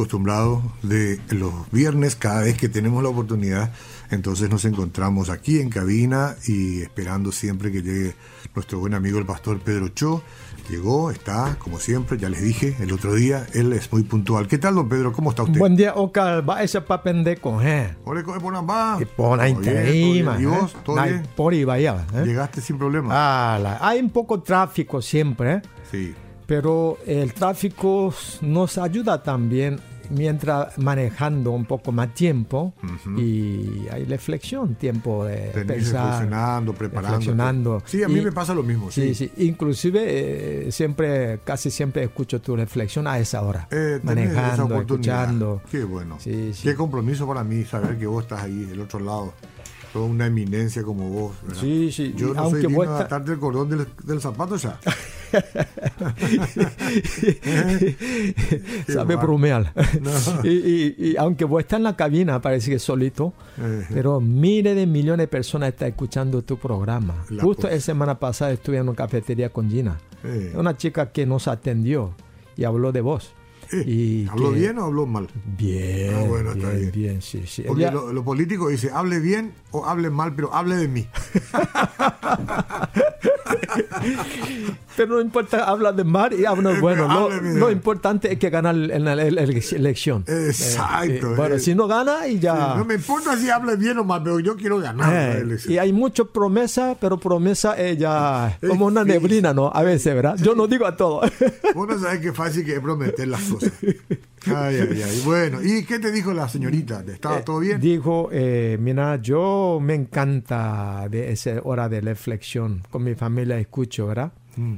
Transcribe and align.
acostumbrados 0.00 0.62
de 0.82 1.20
los 1.30 1.52
viernes, 1.70 2.16
cada 2.16 2.40
vez 2.40 2.56
que 2.56 2.70
tenemos 2.70 3.02
la 3.02 3.10
oportunidad, 3.10 3.70
entonces 4.10 4.48
nos 4.48 4.64
encontramos 4.64 5.28
aquí 5.28 5.60
en 5.60 5.68
cabina 5.68 6.36
y 6.46 6.80
esperando 6.80 7.32
siempre 7.32 7.70
que 7.70 7.82
llegue 7.82 8.14
nuestro 8.54 8.78
buen 8.80 8.94
amigo 8.94 9.18
el 9.18 9.26
pastor 9.26 9.60
Pedro 9.60 9.88
Cho. 9.88 10.22
Llegó, 10.70 11.10
está, 11.10 11.56
como 11.58 11.78
siempre, 11.78 12.16
ya 12.16 12.30
les 12.30 12.42
dije 12.42 12.76
el 12.80 12.92
otro 12.92 13.14
día, 13.14 13.46
él 13.52 13.72
es 13.74 13.92
muy 13.92 14.02
puntual. 14.04 14.46
¿Qué 14.48 14.56
tal, 14.56 14.76
don 14.76 14.88
Pedro? 14.88 15.12
¿Cómo 15.12 15.30
está 15.30 15.42
usted? 15.42 15.58
Buen 15.58 15.76
día, 15.76 15.94
Ocal. 15.94 16.48
Va 16.48 16.62
ese 16.62 16.80
pendejo, 16.80 17.60
eh. 17.60 17.94
Ole, 18.04 18.22
coge 18.22 18.40
por 18.40 18.52
nada 18.54 18.96
Que 18.98 19.04
pon 19.04 19.38
ahí, 19.40 19.54
¿Y 19.62 20.18
eh. 20.20 20.46
vos? 20.46 20.74
¿Todo 20.84 21.02
bien? 21.02 21.22
Por 21.36 21.52
ahí 21.52 21.64
vaya, 21.64 22.06
eh. 22.14 22.22
Llegaste 22.24 22.60
sin 22.62 22.78
problema. 22.78 23.10
Ah, 23.12 23.58
la- 23.58 23.78
hay 23.86 24.00
un 24.00 24.10
poco 24.10 24.40
tráfico 24.40 25.02
siempre, 25.02 25.54
eh. 25.54 25.62
Sí. 25.90 26.14
pero 26.46 26.98
el 27.06 27.32
tráfico 27.34 28.14
nos 28.40 28.78
ayuda 28.78 29.22
también 29.22 29.78
mientras 30.10 30.76
manejando 30.78 31.50
un 31.52 31.64
poco 31.64 31.92
más 31.92 32.12
tiempo 32.14 32.74
y 33.16 33.86
hay 33.90 34.04
reflexión, 34.04 34.74
tiempo 34.74 35.24
de 35.24 35.50
Venís 35.54 35.66
pensar, 35.84 36.04
reflexionando, 36.22 36.72
preparando. 36.74 37.08
reflexionando. 37.18 37.82
Sí, 37.86 38.02
a 38.02 38.08
mí 38.08 38.18
Y- 38.20 38.24
me 38.24 38.32
pasa 38.32 38.54
lo 38.54 38.62
mismo. 38.62 38.90
Sí, 38.90 39.14
Sí, 39.14 39.30
sí. 39.36 39.44
Inclusive 39.46 40.00
eh, 40.66 40.72
siempre, 40.72 41.40
casi 41.44 41.70
siempre 41.70 42.02
escucho 42.04 42.40
tu 42.40 42.56
reflexión 42.56 43.06
a 43.06 43.18
esa 43.18 43.42
hora, 43.42 43.68
Eh, 43.70 44.00
tenés 44.04 44.30
esa 44.30 44.40
manejando, 44.42 44.64
oportunidad. 44.74 45.20
escuchando. 45.22 45.62
Qué 45.70 45.84
bueno. 45.84 46.16
Sí, 46.20 46.52
sí. 46.54 46.62
Qué 46.64 46.74
compromiso 46.74 47.26
para 47.26 47.44
mí 47.44 47.64
saber 47.64 47.98
que 47.98 48.06
vos 48.06 48.24
estás 48.24 48.42
ahí, 48.42 48.64
del 48.64 48.80
otro 48.80 49.00
lado. 49.00 49.32
Toda 49.92 50.06
una 50.06 50.26
eminencia 50.26 50.82
como 50.84 51.08
vos. 51.08 51.32
¿verdad? 51.42 51.60
Sí, 51.60 51.90
sí. 51.90 52.14
Yo 52.16 52.32
no 52.34 52.40
aunque 52.42 52.60
soy 52.60 52.68
digno 52.70 52.76
vos 52.86 52.98
de 52.98 53.04
atarte 53.04 53.32
el 53.32 53.38
cordón 53.40 53.68
del, 53.70 53.86
del 54.04 54.20
zapato 54.20 54.56
ya. 54.56 54.78
sabe 58.88 59.16
bromear. 59.16 59.72
No. 60.00 60.10
y, 60.44 60.48
y- 60.48 60.94
y 60.98 61.16
aunque 61.16 61.44
vos 61.44 61.60
estás 61.60 61.78
en 61.78 61.84
la 61.84 61.96
cabina, 61.96 62.40
parece 62.40 62.70
que 62.70 62.78
solito, 62.78 63.32
pero 63.92 64.20
miles 64.20 64.76
de 64.76 64.86
millones 64.86 65.24
de 65.24 65.28
personas 65.28 65.70
están 65.70 65.88
escuchando 65.88 66.42
tu 66.42 66.58
programa. 66.58 67.14
La 67.30 67.42
Justo 67.42 67.68
la 67.68 67.80
semana 67.80 68.18
pasada 68.18 68.52
estuve 68.52 68.76
en 68.78 68.82
una 68.88 68.94
cafetería 68.94 69.50
con 69.50 69.70
Gina, 69.70 69.98
una 70.54 70.76
chica 70.76 71.10
que 71.12 71.26
nos 71.26 71.48
atendió 71.48 72.14
y 72.56 72.64
habló 72.64 72.92
de 72.92 73.00
vos. 73.00 73.32
Eh, 73.72 73.84
y 73.86 74.28
¿Habló 74.28 74.52
que- 74.52 74.58
bien 74.60 74.78
o 74.78 74.84
habló 74.84 75.06
mal? 75.06 75.28
Bien, 75.56 76.14
Ah, 76.16 76.24
bueno, 76.26 76.52
está 76.52 76.68
bien, 76.70 76.80
bien. 76.80 76.92
bien, 76.92 77.22
sí, 77.22 77.44
sí. 77.46 77.62
Porque 77.66 77.82
Ella- 77.84 77.92
lo, 77.92 78.12
lo 78.12 78.24
político 78.24 78.68
dice, 78.68 78.90
hable 78.92 79.20
bien 79.20 79.52
o 79.70 79.86
hable 79.86 80.10
mal, 80.10 80.34
pero 80.34 80.54
hable 80.54 80.76
de 80.76 80.88
mí. 80.88 81.06
Pero 84.96 85.14
no 85.14 85.20
importa, 85.20 85.64
habla 85.64 85.92
de 85.92 86.04
mar 86.04 86.32
y 86.32 86.44
habla 86.44 86.70
Eh, 86.76 86.80
bueno. 86.80 87.08
Lo, 87.08 87.30
lo 87.40 87.70
importante 87.70 88.32
es 88.32 88.38
que 88.38 88.50
ganar 88.50 88.74
en 88.74 89.04
la, 89.04 89.14
la 89.16 89.22
elección. 89.24 90.24
Exacto. 90.26 91.32
Eh, 91.32 91.34
bueno, 91.36 91.54
eh. 91.56 91.60
si 91.60 91.74
no 91.74 91.86
gana 91.86 92.26
y 92.28 92.38
ya. 92.38 92.74
No 92.76 92.84
me 92.84 92.94
importa 92.94 93.36
si 93.36 93.48
hable 93.50 93.76
bien 93.76 93.98
o 93.98 94.04
mal, 94.04 94.22
pero 94.22 94.40
yo 94.40 94.56
quiero 94.56 94.78
ganar. 94.78 95.12
la 95.12 95.32
Eh, 95.36 95.40
elección. 95.40 95.74
y 95.74 95.78
hay 95.78 95.92
mucho 95.92 96.26
promesa, 96.30 96.96
pero 97.00 97.18
promesa 97.18 97.80
ella 97.80 98.58
como 98.66 98.86
una 98.86 99.04
neblina, 99.04 99.54
¿no? 99.54 99.70
A 99.72 99.82
veces, 99.82 100.14
¿verdad? 100.14 100.36
Yo 100.42 100.54
no 100.54 100.66
digo 100.66 100.86
a 100.86 100.96
todo. 100.96 101.22
Vos 101.74 101.88
no 101.88 101.98
sabés 101.98 102.20
qué 102.20 102.32
fácil 102.32 102.64
que 102.64 102.74
es 102.74 102.80
prometer 102.80 103.28
las 103.28 103.42
cosas. 103.42 103.59
Ay, 104.46 104.76
ay, 104.76 105.02
ay. 105.02 105.22
Bueno, 105.22 105.62
¿y 105.62 105.84
qué 105.84 105.98
te 105.98 106.10
dijo 106.10 106.32
la 106.32 106.48
señorita? 106.48 107.04
¿Estaba 107.06 107.42
todo 107.44 107.58
bien? 107.58 107.78
Dijo, 107.78 108.30
eh, 108.32 108.78
mira, 108.80 109.16
yo 109.20 109.78
me 109.82 109.94
encanta 109.94 111.06
de 111.10 111.30
esa 111.30 111.60
hora 111.62 111.90
de 111.90 112.00
reflexión. 112.00 112.82
Con 112.90 113.04
mi 113.04 113.14
familia 113.14 113.58
escucho, 113.58 114.06
¿verdad? 114.06 114.32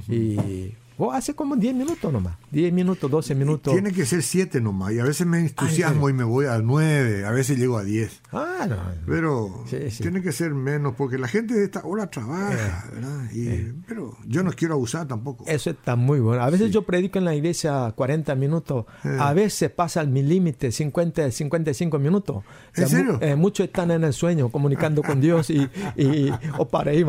Y 0.09 0.75
oh, 0.99 1.13
hace 1.13 1.35
como 1.35 1.55
10 1.55 1.77
minutos 1.77 2.13
nomás. 2.13 2.37
10 2.53 2.73
minutos, 2.73 3.11
12 3.11 3.35
minutos. 3.35 3.73
Tiene 3.73 3.93
que 3.93 4.05
ser 4.07 4.23
siete 4.23 4.61
nomás. 4.61 4.93
Y 4.93 4.99
a 4.99 5.05
veces 5.05 5.27
me 5.27 5.41
entusiasmo 5.41 6.09
y 6.11 6.13
me 6.13 6.23
voy 6.23 6.45
a 6.47 6.59
nueve. 6.59 7.25
A 7.25 7.31
veces 7.31 7.59
llego 7.59 7.79
a 7.79 7.83
diez. 7.83 8.21
Ah, 8.31 8.67
no. 8.69 8.77
Pero 9.07 9.65
Sí, 9.69 9.91
sí. 9.91 10.03
tiene 10.03 10.21
que 10.23 10.33
ser 10.33 10.53
menos 10.55 10.95
porque 10.97 11.17
la 11.19 11.29
gente 11.29 11.55
de 11.55 11.65
esta 11.65 11.81
hora 11.85 12.09
trabaja, 12.11 12.91
¿verdad? 12.93 13.31
Y, 13.33 13.73
Pero 13.89 14.17
yo 14.27 14.43
no 14.43 14.51
quiero 14.53 14.75
abusar 14.75 15.09
tampoco. 15.09 15.45
Eso 15.49 15.71
está 15.71 15.97
muy 15.97 16.21
bueno. 16.21 16.43
A 16.43 16.51
veces 16.51 16.71
yo 16.71 16.83
predico 16.83 17.19
en 17.19 17.25
la 17.25 17.35
iglesia 17.35 17.91
40 17.97 18.35
minutos. 18.35 18.85
Eh. 19.05 19.17
A 19.19 19.33
veces 19.33 19.71
pasa 19.71 20.05
mi 20.05 20.23
límite 20.23 20.71
50, 20.73 21.31
55 21.31 21.99
minutos. 21.99 22.45
¿En 22.77 22.89
serio? 22.89 23.13
mu- 23.15 23.19
eh, 23.23 23.35
muchos 23.35 23.67
están 23.67 23.91
en 23.93 24.05
el 24.05 24.13
sueño 24.13 24.51
comunicando 24.51 25.03
con 25.03 25.21
Dios 25.23 25.49
y, 25.49 25.69
y 25.97 26.31
o 26.59 26.69
para. 26.69 26.93
Y 26.93 27.03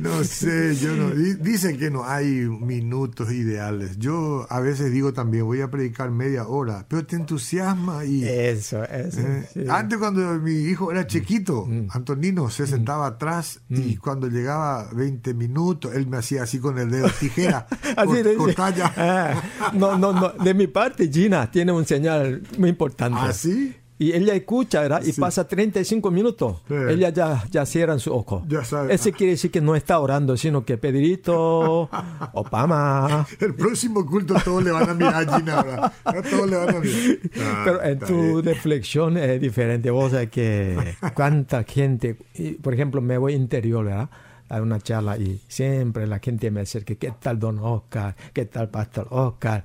no 0.00 0.22
sé, 0.24 0.76
yo 0.76 0.94
no. 0.94 1.10
di- 1.10 1.34
Dicen 1.34 1.78
que 1.78 1.90
no 1.90 2.04
hay 2.04 2.26
minutos 2.26 3.32
ideales. 3.32 3.77
Yo 3.98 4.46
a 4.50 4.60
veces 4.60 4.92
digo 4.92 5.12
también, 5.12 5.44
voy 5.44 5.60
a 5.60 5.70
predicar 5.70 6.10
media 6.10 6.46
hora, 6.46 6.84
pero 6.88 7.04
te 7.06 7.16
entusiasma 7.16 8.04
y. 8.04 8.24
Eso, 8.24 8.82
eso. 8.84 9.20
Eh, 9.20 9.48
sí. 9.52 9.64
Antes 9.68 9.98
cuando 9.98 10.20
mi 10.40 10.52
hijo 10.52 10.90
era 10.92 11.06
chiquito, 11.06 11.66
Mm. 11.66 11.88
Antonino 11.90 12.50
se 12.50 12.66
sentaba 12.66 13.06
atrás 13.06 13.60
y 13.68 13.96
cuando 13.96 14.28
llegaba 14.28 14.88
20 14.92 15.34
minutos, 15.34 15.94
él 15.94 16.06
me 16.06 16.16
hacía 16.18 16.42
así 16.42 16.58
con 16.58 16.78
el 16.78 16.90
dedo, 16.90 17.08
tijera, 17.20 17.66
Así 17.96 18.06
cor- 18.06 18.22
de- 18.22 18.34
cortá 18.36 18.70
ya. 18.70 18.92
Ah, 18.96 19.42
no, 19.74 19.96
no, 19.98 20.12
no. 20.12 20.28
De 20.42 20.54
mi 20.54 20.66
parte, 20.66 21.10
Gina 21.12 21.50
tiene 21.50 21.72
un 21.72 21.84
señal 21.86 22.42
muy 22.58 22.70
importante. 22.70 23.18
¿Ah, 23.20 23.32
sí? 23.32 23.74
Y 24.00 24.12
ella 24.12 24.34
escucha, 24.34 24.80
¿verdad? 24.82 25.02
Y 25.04 25.12
Sí. 25.12 25.20
pasa 25.20 25.48
35 25.48 26.10
minutos. 26.12 26.62
Sí. 26.68 26.74
Ella 26.90 27.08
ya, 27.10 27.42
ya 27.50 27.66
cierra 27.66 27.98
su 27.98 28.14
ojo. 28.14 28.44
Ya 28.46 28.64
sabe. 28.64 28.94
Ese 28.94 29.10
quiere 29.12 29.32
decir 29.32 29.50
que 29.50 29.60
no 29.60 29.74
está 29.74 29.98
orando, 29.98 30.36
sino 30.36 30.64
que 30.64 30.78
Pedrito, 30.78 31.90
Opama. 32.32 33.26
El 33.40 33.54
próximo 33.54 34.06
culto 34.06 34.34
todos 34.44 34.62
le 34.62 34.70
van 34.70 34.88
a 34.88 34.94
mirar 34.94 35.28
a 35.28 35.36
Gina. 35.38 35.92
A 36.04 36.22
Todos 36.22 36.48
le 36.48 36.56
van 36.56 36.76
a 36.76 36.80
mirar. 36.80 37.18
Ah, 37.40 37.62
Pero 37.64 37.82
en 37.82 37.98
tu 37.98 38.14
bien. 38.34 38.44
reflexión 38.44 39.16
es 39.16 39.40
diferente. 39.40 39.90
Vos 39.90 40.12
sabés 40.12 40.30
que 40.30 40.76
cuánta 41.14 41.64
gente, 41.64 42.16
por 42.62 42.74
ejemplo, 42.74 43.00
me 43.00 43.18
voy 43.18 43.34
interior, 43.34 43.84
¿verdad? 43.84 44.08
A 44.50 44.62
una 44.62 44.80
charla 44.80 45.18
y 45.18 45.40
siempre 45.46 46.06
la 46.06 46.20
gente 46.20 46.50
me 46.50 46.62
acerca, 46.62 46.94
¿qué 46.94 47.12
tal 47.20 47.38
don 47.38 47.58
Oscar? 47.58 48.16
¿Qué 48.32 48.46
tal 48.46 48.70
pastor 48.70 49.06
Oscar? 49.10 49.62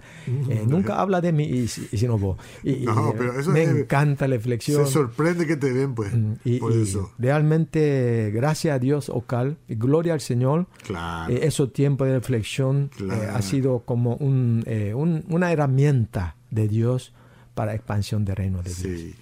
Eh, 0.49 0.66
nunca 0.67 0.99
habla 0.99 1.21
de 1.21 1.31
mí 1.31 1.45
y, 1.45 1.67
si- 1.69 2.05
no 2.05 2.17
vos. 2.17 2.38
Y, 2.63 2.71
y, 2.71 2.85
No, 2.85 3.13
pero 3.17 3.39
eso 3.39 3.51
me 3.51 3.63
es- 3.63 3.69
encanta 3.69 4.27
la 4.27 4.33
Se 4.33 4.38
reflexión. 4.39 4.85
sorprende 4.88 5.47
que 5.47 5.55
te 5.55 5.71
ven, 5.71 5.95
pues. 5.95 6.13
Mm, 6.13 6.33
Y, 6.44 6.57
por 6.59 6.73
y 6.73 6.81
eso. 6.81 7.11
realmente, 7.17 8.31
gracias 8.33 8.75
a 8.75 8.79
Dios, 8.79 9.09
Oscar, 9.09 9.55
y 9.67 9.75
gloria 9.75 10.13
al 10.13 10.21
Señor, 10.21 10.67
Claro. 10.85 11.33
eh, 11.33 11.39
esos 11.44 11.71
tiempos 11.71 12.07
de 12.07 12.15
reflexión 12.15 12.89
eh, 13.00 13.29
ha 13.33 13.41
sido 13.41 13.79
como 13.85 14.15
un, 14.15 14.63
eh, 14.65 14.94
un- 14.94 15.23
una 15.29 15.51
herramienta 15.51 16.35
de 16.51 16.67
Dios 16.67 17.13
para 17.53 17.73
expansión 17.75 18.25
del 18.25 18.35
reino 18.35 18.57
de 18.63 18.69
Dios. 18.73 18.77
Sí. 19.00 19.15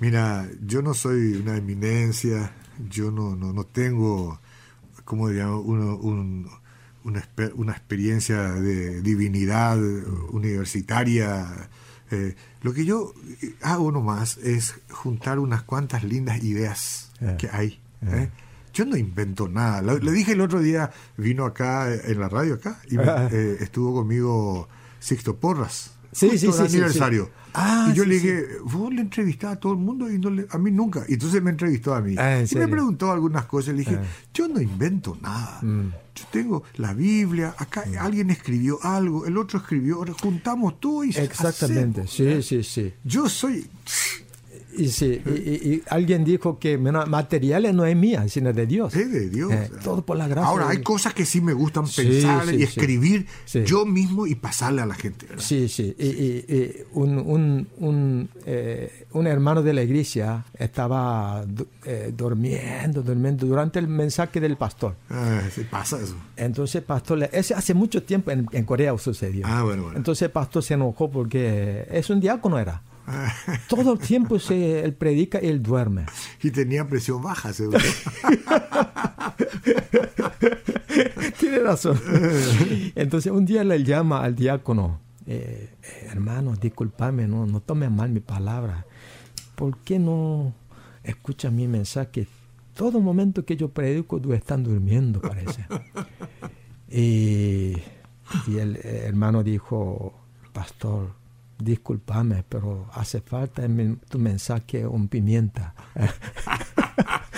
Mira, 0.00 0.48
yo 0.66 0.82
no 0.82 0.92
soy 0.94 1.34
una 1.34 1.56
eminencia, 1.56 2.52
yo 2.90 3.10
no, 3.12 3.36
no, 3.36 3.52
no 3.52 3.64
tengo, 3.64 4.40
como 5.04 5.28
diríamos, 5.28 5.62
uno- 5.64 5.96
un- 5.96 6.48
una, 7.04 7.22
una 7.56 7.72
experiencia 7.72 8.52
de 8.52 9.02
divinidad 9.02 9.78
universitaria. 10.30 11.68
Eh, 12.10 12.34
lo 12.62 12.72
que 12.72 12.84
yo 12.84 13.12
hago 13.62 13.90
nomás 13.92 14.36
es 14.38 14.74
juntar 14.90 15.38
unas 15.38 15.62
cuantas 15.62 16.04
lindas 16.04 16.42
ideas 16.44 17.10
Eh. 17.20 17.36
que 17.38 17.48
hay. 17.52 17.80
¿eh? 18.06 18.30
Yo 18.72 18.84
no 18.84 18.96
invento 18.96 19.48
nada. 19.48 19.80
Le 19.82 20.12
dije 20.12 20.32
el 20.32 20.40
otro 20.40 20.60
día, 20.60 20.90
vino 21.16 21.44
acá 21.44 21.92
en 21.94 22.20
la 22.20 22.28
radio 22.28 22.54
acá 22.54 22.78
y 22.90 22.96
me- 22.96 23.04
Ah. 23.04 23.28
estuvo 23.60 23.94
conmigo 23.94 24.68
Sixto 25.00 25.36
Porras. 25.36 25.93
Sí, 26.14 26.30
sí, 26.30 26.38
sí, 26.38 26.46
sí, 26.46 26.52
sí. 26.52 26.62
aniversario. 26.62 27.30
Ah, 27.52 27.88
y 27.90 27.94
yo 27.94 28.04
sí, 28.04 28.08
le 28.08 28.18
sí. 28.18 28.26
dije, 28.26 28.46
vos 28.64 28.92
le 28.92 29.00
entrevistás 29.00 29.52
a 29.52 29.56
todo 29.60 29.72
el 29.72 29.78
mundo 29.78 30.10
y 30.10 30.18
no 30.18 30.30
le- 30.30 30.46
a 30.50 30.58
mí 30.58 30.70
nunca. 30.70 31.04
Y 31.08 31.14
entonces 31.14 31.42
me 31.42 31.50
entrevistó 31.50 31.94
a 31.94 32.00
mí. 32.00 32.14
Ah, 32.18 32.38
¿en 32.38 32.46
y 32.50 32.54
me 32.56 32.66
preguntó 32.68 33.12
algunas 33.12 33.44
cosas. 33.46 33.74
Le 33.74 33.80
dije, 33.80 33.98
Ah. 34.00 34.04
yo 34.32 34.48
no 34.48 34.60
invento 34.60 35.16
nada. 35.20 35.58
Mm. 35.62 35.90
Yo 36.14 36.24
tengo 36.30 36.62
la 36.76 36.94
Biblia, 36.94 37.54
acá 37.58 37.84
alguien 38.00 38.30
escribió 38.30 38.78
algo, 38.84 39.26
el 39.26 39.36
otro 39.36 39.58
escribió, 39.58 40.04
juntamos 40.22 40.78
todo 40.80 41.02
y 41.04 41.10
Exactamente, 41.10 42.02
hacemos. 42.02 42.42
sí, 42.44 42.62
sí, 42.62 42.62
sí. 42.62 42.94
Yo 43.04 43.28
soy... 43.28 43.66
Y, 44.76 44.88
sí, 44.88 45.20
y, 45.26 45.30
y- 45.30 45.74
y 45.74 45.82
alguien 45.88 46.24
dijo 46.24 46.58
que 46.58 46.76
materiales 46.78 47.74
no 47.74 47.84
es 47.84 47.96
mía, 47.96 48.26
sino 48.28 48.52
de 48.52 48.66
Dios. 48.66 48.94
Es 48.94 49.10
de 49.10 49.28
Dios. 49.28 49.52
Eh, 49.52 49.70
todo 49.82 50.02
por 50.04 50.16
la 50.16 50.26
gracia 50.28 50.48
Ahora, 50.48 50.68
hay 50.68 50.82
cosas 50.82 51.14
que 51.14 51.24
sí 51.24 51.40
me 51.40 51.52
gustan 51.52 51.84
pensar 51.84 52.46
sí, 52.46 52.54
y 52.54 52.58
sí. 52.58 52.62
escribir 52.64 53.26
Sí. 53.44 53.62
yo 53.64 53.86
mismo 53.86 54.26
y 54.26 54.34
pasarle 54.34 54.82
a 54.82 54.86
la 54.86 54.94
gente. 54.94 55.26
¿verdad? 55.26 55.42
Sí, 55.42 55.68
sí. 55.68 55.94
Y, 55.98 56.06
y- 56.06 56.44
y 56.48 56.72
un, 56.92 57.18
un, 57.18 57.68
un, 57.78 58.28
eh, 58.46 59.06
un 59.12 59.26
hermano 59.26 59.62
de 59.62 59.72
la 59.72 59.82
iglesia 59.82 60.44
estaba 60.58 61.44
eh, 61.84 62.12
durmiendo, 62.16 63.02
durmiendo 63.02 63.46
durante 63.46 63.78
el 63.78 63.88
mensaje 63.88 64.40
del 64.40 64.56
pastor. 64.56 64.94
Ah, 65.10 65.40
sí, 65.54 65.62
pasa 65.70 66.00
eso. 66.00 66.16
Entonces 66.36 66.76
el 66.76 66.82
pastor, 66.84 67.28
ese 67.32 67.54
hace 67.54 67.74
mucho 67.74 68.02
tiempo 68.02 68.30
en, 68.30 68.46
en 68.52 68.64
Corea 68.64 68.96
sucedió. 68.98 69.46
Ah, 69.46 69.62
bueno, 69.62 69.82
bueno. 69.84 69.96
Entonces 69.96 70.22
el 70.22 70.30
pastor 70.30 70.62
se 70.62 70.74
enojó 70.74 71.10
porque 71.10 71.86
es 71.90 72.10
un 72.10 72.20
diácono 72.20 72.58
era. 72.58 72.82
Todo 73.68 73.94
el 73.94 73.98
tiempo 73.98 74.38
se, 74.38 74.80
él 74.84 74.94
predica 74.94 75.42
y 75.42 75.48
él 75.48 75.62
duerme. 75.62 76.06
y 76.42 76.50
tenía 76.50 76.86
presión 76.86 77.22
baja, 77.22 77.52
seguro. 77.52 77.78
Tiene 81.38 81.58
razón. 81.58 82.00
Entonces 82.94 83.32
un 83.32 83.44
día 83.44 83.64
le 83.64 83.82
llama 83.82 84.22
al 84.22 84.34
diácono 84.34 85.00
eh, 85.26 85.70
hermano, 86.10 86.54
discúlpame, 86.54 87.26
no, 87.26 87.46
no 87.46 87.60
tome 87.60 87.88
mal 87.88 88.10
mi 88.10 88.20
palabra. 88.20 88.86
¿Por 89.54 89.78
qué 89.78 89.98
no 89.98 90.52
escucha 91.02 91.50
mi 91.50 91.66
mensaje? 91.66 92.26
Todo 92.74 93.00
momento 93.00 93.44
que 93.44 93.56
yo 93.56 93.68
predico, 93.68 94.20
tú 94.20 94.32
estás 94.32 94.62
durmiendo, 94.62 95.20
parece. 95.20 95.64
y, 96.90 97.76
y 98.46 98.58
el 98.58 98.76
hermano 98.82 99.42
dijo, 99.42 100.12
pastor, 100.52 101.12
discúlpame, 101.58 102.44
pero 102.48 102.88
hace 102.92 103.20
falta 103.20 103.64
en 103.64 104.00
tu 104.08 104.18
mensaje 104.18 104.86
un 104.86 105.08
pimienta. 105.08 105.74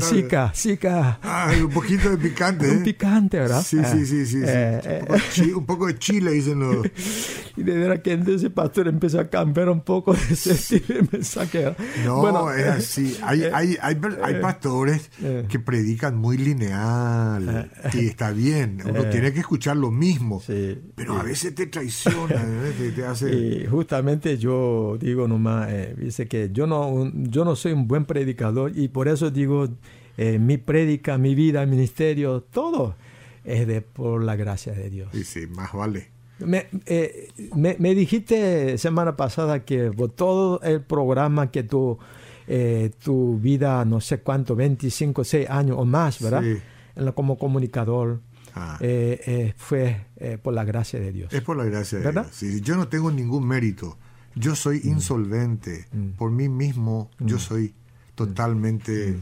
Sica, 0.00 0.52
sica. 0.54 1.18
Ah, 1.22 1.52
un 1.60 1.70
poquito 1.70 2.10
de 2.10 2.16
picante. 2.16 2.66
Un 2.70 2.78
¿eh? 2.78 2.84
picante, 2.84 3.38
¿verdad? 3.38 3.62
Sí, 3.62 3.78
sí, 3.84 4.06
sí, 4.06 4.26
sí. 4.26 4.40
sí. 4.40 4.44
Eh, 4.46 5.04
un, 5.08 5.54
un 5.54 5.66
poco 5.66 5.86
de 5.86 5.98
chile, 5.98 6.32
dicen 6.32 6.60
los. 6.60 6.86
Y 7.60 7.62
de 7.62 7.76
verdad 7.78 8.00
que 8.02 8.12
entonces 8.12 8.44
el 8.44 8.52
pastor 8.52 8.88
empezó 8.88 9.20
a 9.20 9.28
cambiar 9.28 9.68
un 9.68 9.82
poco 9.82 10.14
de 10.14 10.20
ese 10.32 10.82
mensaje. 11.12 11.74
No, 12.04 12.20
Bueno, 12.20 12.50
es 12.52 12.66
así. 12.66 13.16
Hay, 13.22 13.42
eh, 13.42 13.50
hay, 13.52 13.76
hay, 13.80 13.96
hay 14.22 14.40
pastores 14.40 15.10
eh. 15.22 15.44
que 15.48 15.58
predican 15.58 16.16
muy 16.16 16.38
lineal. 16.38 17.70
Y 17.94 18.06
está 18.06 18.30
bien. 18.32 18.78
Uno 18.84 19.02
Eh. 19.02 19.08
tiene 19.10 19.32
que 19.32 19.40
escuchar 19.40 19.76
lo 19.76 19.90
mismo. 19.90 20.40
Sí. 20.40 20.78
Pero 20.94 21.18
a 21.18 21.22
veces 21.22 21.54
te 21.54 21.66
traiciona, 21.66 22.36
¿eh? 22.36 22.72
te, 22.78 22.90
te 22.92 23.04
hace. 23.04 23.30
Y 23.60 23.66
justamente 23.66 24.38
yo 24.38 24.96
digo 25.00 25.28
nomás, 25.28 25.68
eh, 25.70 25.94
dice 25.98 26.26
que 26.26 26.50
yo 26.52 26.66
no, 26.66 26.88
un- 26.88 27.30
yo 27.30 27.44
no 27.44 27.56
soy 27.56 27.72
un 27.72 27.86
buen 27.86 28.04
predicador 28.04 28.72
y 28.76 28.88
por 28.88 29.08
eso 29.08 29.30
digo, 29.30 29.68
eh, 30.16 30.38
mi 30.38 30.56
prédica, 30.58 31.18
mi 31.18 31.34
vida, 31.34 31.64
mi 31.66 31.72
ministerio, 31.72 32.42
todo 32.42 32.96
es 33.44 33.66
de 33.66 33.80
por 33.82 34.22
la 34.22 34.36
gracia 34.36 34.72
de 34.72 34.90
Dios. 34.90 35.14
Y 35.14 35.24
sí, 35.24 35.46
más 35.46 35.72
vale. 35.72 36.08
Me, 36.46 36.66
eh, 36.86 37.28
me, 37.54 37.76
me 37.78 37.94
dijiste 37.94 38.78
semana 38.78 39.16
pasada 39.16 39.64
que 39.64 39.90
por 39.90 40.10
todo 40.10 40.60
el 40.62 40.80
programa 40.82 41.50
que 41.50 41.62
tu, 41.62 41.98
eh, 42.46 42.90
tu 43.02 43.38
vida, 43.38 43.84
no 43.84 44.00
sé 44.00 44.20
cuánto, 44.20 44.56
25, 44.56 45.24
6 45.24 45.48
años 45.50 45.76
o 45.78 45.84
más, 45.84 46.20
¿verdad? 46.20 46.42
Sí. 46.42 46.56
En 46.96 47.04
la- 47.04 47.12
como 47.12 47.38
comunicador, 47.38 48.20
Ah. 48.54 48.76
eh, 48.80 49.52
fue 49.56 50.06
por 50.42 50.52
la 50.54 50.64
gracia 50.64 50.98
de 50.98 51.12
Dios. 51.12 51.32
Es 51.32 51.40
por 51.42 51.56
la 51.56 51.64
gracia 51.64 51.98
de 51.98 52.04
¿Verdad? 52.04 52.24
Dios. 52.24 52.34
Sí, 52.36 52.60
yo 52.62 52.76
no 52.76 52.88
tengo 52.88 53.10
ningún 53.12 53.46
mérito. 53.46 53.96
Yo 54.34 54.54
soy 54.56 54.80
insolvente. 54.84 55.86
Por 56.18 56.30
mí 56.32 56.48
mismo, 56.48 57.10
yo 57.20 57.38
soy 57.38 57.74
totalmente 58.16 59.18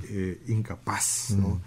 incapaz. 0.48 1.30
¿no? 1.36 1.60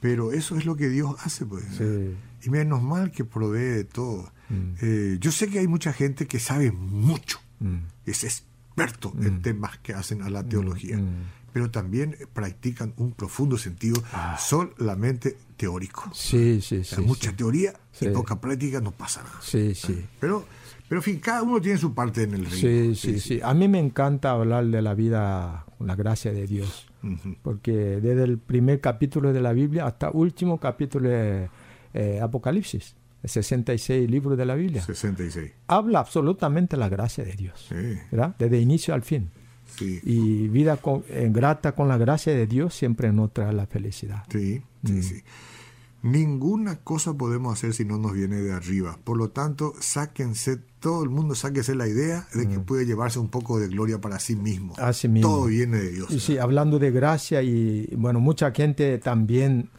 Pero 0.00 0.32
eso 0.32 0.56
es 0.56 0.64
lo 0.66 0.76
que 0.76 0.88
Dios 0.88 1.14
hace. 1.24 1.44
Pues. 1.46 1.64
Sí. 1.76 2.14
Y 2.44 2.50
menos 2.50 2.82
mal 2.82 3.10
que 3.10 3.24
provee 3.24 3.60
de 3.60 3.84
todo. 3.84 4.30
Mm. 4.48 4.72
Eh, 4.80 5.16
yo 5.20 5.30
sé 5.32 5.48
que 5.48 5.58
hay 5.58 5.66
mucha 5.68 5.92
gente 5.92 6.26
que 6.26 6.38
sabe 6.38 6.72
mucho. 6.72 7.38
Mm. 7.60 7.78
Es 8.06 8.24
experto 8.24 9.12
en 9.20 9.42
temas 9.42 9.78
que 9.78 9.92
hacen 9.94 10.22
a 10.22 10.30
la 10.30 10.42
teología. 10.44 10.96
mm. 10.98 11.38
Pero 11.52 11.70
también 11.70 12.14
practican 12.34 12.92
un 12.98 13.12
profundo 13.12 13.56
sentido 13.58 14.02
solamente 14.38 15.36
teórico. 15.56 16.10
Sí, 16.14 16.60
sí, 16.60 16.84
sí. 16.84 16.84
sea, 16.84 17.00
mucha 17.00 17.30
sí. 17.30 17.36
teoría 17.36 17.72
y 18.00 18.04
Sí. 18.04 18.08
poca 18.10 18.40
práctica 18.40 18.80
no 18.80 18.92
pasa 18.92 19.22
nada. 19.22 19.38
Sí, 19.42 19.74
sí. 19.74 20.04
Pero, 20.20 20.44
pero 20.88 21.00
en 21.00 21.02
fin, 21.02 21.18
cada 21.18 21.42
uno 21.42 21.60
tiene 21.60 21.78
su 21.78 21.94
parte 21.94 22.22
en 22.22 22.34
el 22.34 22.44
reino. 22.44 22.56
Sí, 22.56 22.94
sí, 22.94 23.20
sí. 23.20 23.40
A 23.42 23.54
mí 23.54 23.66
me 23.66 23.78
encanta 23.78 24.30
hablar 24.32 24.66
de 24.66 24.82
la 24.82 24.94
vida 24.94 25.64
con 25.76 25.86
la 25.86 25.96
gracia 25.96 26.32
de 26.32 26.46
Dios. 26.46 26.86
Ujú. 27.02 27.36
Porque 27.42 27.72
desde 27.72 28.24
el 28.24 28.38
primer 28.38 28.80
capítulo 28.80 29.32
de 29.32 29.40
la 29.40 29.52
Biblia 29.52 29.86
hasta 29.86 30.08
el 30.08 30.16
último 30.16 30.58
capítulo 30.60 31.08
de 31.08 31.48
eh, 31.94 32.20
Apocalipsis, 32.22 32.94
66 33.24 34.08
libros 34.10 34.36
de 34.38 34.46
la 34.46 34.54
Biblia, 34.54 34.82
66. 34.82 35.52
habla 35.66 36.00
absolutamente 36.00 36.76
la 36.76 36.88
gracia 36.88 37.24
de 37.24 37.32
Dios. 37.32 37.66
Sí, 37.68 37.74
¿verdad? 38.10 38.34
Desde 38.38 38.60
inicio 38.60 38.94
al 38.94 39.02
fin. 39.02 39.30
sí, 39.76 40.00
Y 40.04 40.48
vida 40.48 40.76
con- 40.78 41.04
eh, 41.08 41.28
grata 41.32 41.72
con 41.72 41.88
la 41.88 41.98
gracia 41.98 42.32
de 42.34 42.46
Dios 42.46 42.74
siempre 42.74 43.12
nos 43.12 43.32
trae 43.32 43.52
la 43.52 43.66
felicidad. 43.66 44.22
sí, 44.30 44.62
sí, 44.84 44.92
Mm. 44.92 45.02
sí. 45.02 45.22
Ninguna 46.00 46.76
cosa 46.76 47.12
podemos 47.14 47.52
hacer 47.54 47.74
si 47.74 47.84
no 47.84 47.98
nos 47.98 48.12
viene 48.12 48.36
de 48.36 48.52
arriba. 48.52 48.96
Por 49.02 49.16
lo 49.16 49.30
tanto, 49.30 49.74
sáquense, 49.80 50.58
todo 50.78 51.02
el 51.02 51.10
mundo 51.10 51.34
sáquese 51.34 51.74
la 51.74 51.88
idea 51.88 52.28
de 52.34 52.48
que 52.48 52.60
puede 52.60 52.86
llevarse 52.86 53.18
un 53.18 53.28
poco 53.28 53.58
de 53.58 53.66
gloria 53.66 54.00
para 54.00 54.20
sí 54.20 54.36
mismo. 54.36 54.74
Mm. 54.78 54.80
Así 54.80 55.08
mismo. 55.08 55.28
Todo 55.28 55.46
viene 55.46 55.78
de 55.78 55.90
Dios. 55.90 56.10
Y 56.12 56.20
sí, 56.20 56.38
hablando 56.38 56.78
de 56.78 56.92
gracia 56.92 57.42
y 57.42 57.92
bueno, 57.96 58.20
mucha 58.20 58.52
gente 58.52 58.98
también 58.98 59.70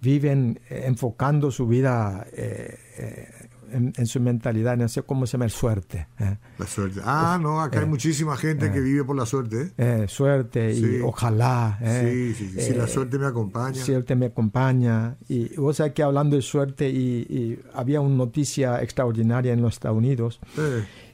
viven 0.00 0.60
eh, 0.70 0.84
enfocando 0.86 1.50
su 1.50 1.66
vida 1.66 2.26
eh, 2.32 2.78
eh, 2.98 3.28
en, 3.70 3.92
en 3.96 4.06
su 4.06 4.18
mentalidad, 4.20 4.78
no 4.78 4.88
sé 4.88 5.02
cómo 5.02 5.26
se 5.26 5.32
llama, 5.32 5.48
suerte. 5.50 6.06
eh. 6.18 6.36
La 6.58 6.66
suerte. 6.66 7.00
Ah, 7.04 7.38
no, 7.40 7.60
acá 7.60 7.80
hay 7.80 7.86
muchísima 7.86 8.34
gente 8.36 8.72
que 8.72 8.80
vive 8.80 9.04
por 9.04 9.14
la 9.16 9.26
suerte. 9.26 9.72
suerte 10.08 10.72
y 10.74 11.00
ojalá. 11.02 11.78
sí, 12.02 12.32
sí, 12.34 12.48
sí. 12.48 12.60
Si 12.62 12.72
la 12.74 12.86
suerte 12.86 13.18
me 13.18 13.26
acompaña. 13.26 13.74
Suerte 13.74 14.16
me 14.16 14.26
acompaña. 14.26 15.16
Y 15.28 15.54
vos 15.56 15.76
sabés 15.76 15.92
que 15.92 16.02
hablando 16.02 16.36
de 16.36 16.42
suerte, 16.42 16.88
y, 16.88 17.26
y 17.28 17.60
había 17.74 18.00
una 18.00 18.14
noticia 18.16 18.82
extraordinaria 18.82 19.52
en 19.52 19.60
los 19.60 19.74
Estados 19.74 19.98
Unidos 19.98 20.40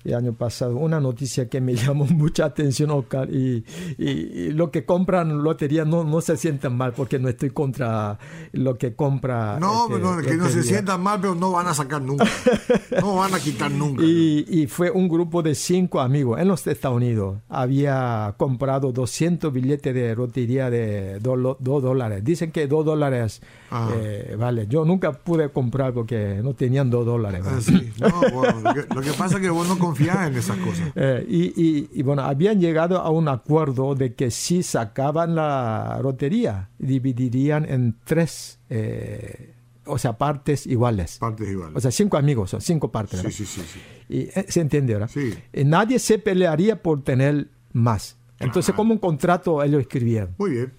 el 0.05 0.15
año 0.15 0.35
pasado, 0.35 0.77
una 0.77 1.01
noticia 1.01 1.49
que 1.49 1.61
me 1.61 1.75
llamó 1.75 2.05
mucha 2.07 2.45
atención, 2.47 2.91
Oscar, 2.91 3.29
y, 3.31 3.65
y, 3.99 4.09
y 4.11 4.53
lo 4.53 4.71
que 4.71 4.85
compran 4.85 5.43
lotería 5.43 5.85
no, 5.85 6.05
no 6.05 6.21
se 6.21 6.37
sientan 6.37 6.77
mal, 6.77 6.93
porque 6.93 7.19
no 7.19 7.29
estoy 7.29 7.51
contra 7.51 8.19
lo 8.53 8.77
que 8.79 8.95
compra. 8.95 9.59
no, 9.59 9.87
este, 9.89 9.99
no, 10.01 10.17
que 10.19 10.37
no 10.37 10.49
se 10.49 10.63
sientan 10.63 11.03
mal, 11.03 11.21
pero 11.21 11.35
no 11.35 11.53
van 11.53 11.67
a 11.67 11.75
sacar 11.75 12.03
nunca. 12.03 12.25
no 13.01 13.17
van 13.17 13.35
a 13.35 13.39
quitar 13.41 13.71
nunca. 13.71 14.03
Y, 14.05 14.45
y 14.49 14.67
fue 14.67 14.91
un 14.91 15.09
grupo 15.09 15.43
de 15.43 15.55
cinco 15.55 16.01
amigos 16.01 16.41
en 16.41 16.49
los 16.49 16.67
Estados 16.67 16.97
Unidos. 16.97 17.39
Había 17.49 18.35
comprado 18.37 18.93
200 18.93 19.53
billetes 19.53 19.95
de 19.95 20.15
lotería 20.15 20.71
de 20.71 21.19
2 21.21 21.57
dólares. 21.61 22.23
Dicen 22.25 22.53
que 22.53 22.67
2 22.67 22.85
dólares 22.85 23.41
Ah. 23.77 23.91
eh, 23.97 24.37
vale. 24.39 24.69
Yo 24.69 24.85
nunca 24.85 25.11
pude 25.13 25.49
comprar 25.51 25.93
porque 25.93 26.41
no 26.45 26.55
tenían 26.55 26.91
2 26.91 27.05
dólares. 27.05 27.43
Ah. 27.45 27.59
No, 27.99 28.31
bueno, 28.33 28.61
lo, 28.61 28.75
que, 28.75 28.95
lo 28.95 29.01
que 29.01 29.13
pasa 29.15 29.37
es 29.37 29.43
que 29.43 29.51
vos 29.51 29.67
no 29.67 29.77
confías 29.97 30.29
en 30.29 30.37
esas 30.37 30.57
cosas. 30.59 30.89
Eh, 30.97 31.27
y, 31.29 31.43
y- 31.63 31.91
y 31.93 32.03
bueno, 32.03 32.23
habían 32.23 32.61
llegado 32.61 32.99
a 33.01 33.11
un 33.11 33.29
acuerdo 33.29 33.95
de 33.95 34.15
que 34.15 34.31
si 34.31 34.63
sacaban 34.63 35.35
la 35.35 35.99
lotería, 36.03 36.69
dividirían 36.79 37.65
en 37.69 37.97
tres, 38.05 38.59
eh, 38.71 39.55
o 39.87 39.99
sea, 39.99 40.17
partes 40.17 40.67
iguales. 40.67 41.19
Partes 41.19 41.49
iguales. 41.49 41.77
O 41.77 41.81
sea, 41.81 41.91
cinco 41.91 42.17
amigos, 42.17 42.51
son 42.51 42.61
cinco 42.61 42.91
partes. 42.91 43.21
sí, 43.21 43.25
¿verdad? 43.27 43.37
sí, 43.37 43.47
sí, 43.47 43.61
sí. 43.73 43.81
Y, 44.09 44.19
eh, 44.39 44.47
¿Se 44.49 44.61
entiende, 44.61 44.95
verdad? 44.95 45.11
Sí. 45.13 45.35
Eh, 45.53 45.65
nadie 45.65 45.99
se 45.99 46.19
pelearía 46.19 46.83
por 46.83 47.03
tener 47.03 47.49
más. 47.73 48.17
Entonces, 48.39 48.71
Ajá. 48.71 48.77
como 48.77 48.93
un 48.93 48.99
contrato, 48.99 49.63
ellos 49.63 49.81
escribían. 49.81 50.35
Muy 50.39 50.51
bien. 50.53 50.73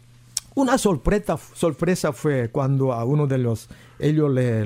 Una 0.55 0.77
sorpresa, 0.77 1.37
sorpresa 1.53 2.13
fue 2.13 2.49
cuando 2.49 2.93
a 2.93 3.03
uno 3.03 3.27
de 3.27 3.37
los, 3.37 3.67
ellos 3.99 4.31
le, 4.31 4.65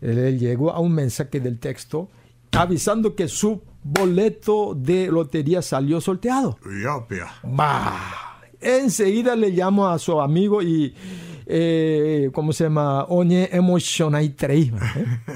le 0.00 0.36
llegó 0.38 0.72
a 0.72 0.80
un 0.80 0.92
mensaje 0.94 1.38
del 1.40 1.58
texto 1.58 2.08
avisando 2.52 3.14
que 3.14 3.28
su 3.28 3.62
boleto 3.82 4.74
de 4.74 5.06
lotería 5.08 5.62
salió 5.62 6.00
sorteado. 6.00 6.58
Ya, 6.82 7.06
pea. 7.06 7.28
Bah. 7.42 8.40
Enseguida 8.60 9.36
le 9.36 9.50
llamo 9.50 9.86
a 9.88 9.98
su 10.00 10.20
amigo 10.20 10.60
y, 10.62 10.92
eh, 11.46 12.28
¿cómo 12.32 12.52
se 12.52 12.64
llama? 12.64 13.04
Oñe 13.04 13.48
emocionai 13.52 14.30
trei. 14.30 14.72